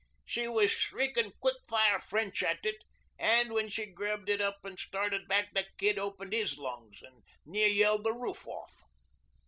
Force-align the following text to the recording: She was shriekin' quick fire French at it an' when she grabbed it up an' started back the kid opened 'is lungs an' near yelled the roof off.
She 0.25 0.47
was 0.47 0.71
shriekin' 0.71 1.33
quick 1.39 1.57
fire 1.69 1.99
French 1.99 2.41
at 2.41 2.65
it 2.65 2.77
an' 3.19 3.53
when 3.53 3.69
she 3.69 3.85
grabbed 3.85 4.29
it 4.29 4.41
up 4.41 4.57
an' 4.63 4.75
started 4.77 5.27
back 5.27 5.53
the 5.53 5.67
kid 5.77 5.99
opened 5.99 6.33
'is 6.33 6.57
lungs 6.57 7.03
an' 7.03 7.21
near 7.45 7.67
yelled 7.67 8.03
the 8.05 8.11
roof 8.13 8.47
off. 8.47 8.81